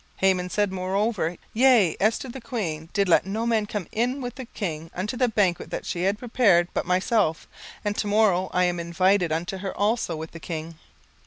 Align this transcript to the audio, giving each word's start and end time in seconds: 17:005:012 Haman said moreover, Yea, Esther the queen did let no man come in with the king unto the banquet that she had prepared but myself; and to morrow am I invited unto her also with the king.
17:005:012 0.15 0.19
Haman 0.21 0.49
said 0.49 0.71
moreover, 0.71 1.37
Yea, 1.53 1.95
Esther 1.99 2.27
the 2.29 2.41
queen 2.41 2.89
did 2.91 3.07
let 3.07 3.23
no 3.27 3.45
man 3.45 3.67
come 3.67 3.85
in 3.91 4.19
with 4.19 4.33
the 4.33 4.45
king 4.47 4.89
unto 4.95 5.15
the 5.15 5.29
banquet 5.29 5.69
that 5.69 5.85
she 5.85 6.01
had 6.05 6.17
prepared 6.17 6.67
but 6.73 6.87
myself; 6.87 7.47
and 7.85 7.95
to 7.97 8.07
morrow 8.07 8.45
am 8.51 8.79
I 8.79 8.81
invited 8.81 9.31
unto 9.31 9.57
her 9.57 9.77
also 9.77 10.15
with 10.15 10.31
the 10.31 10.39
king. 10.39 10.79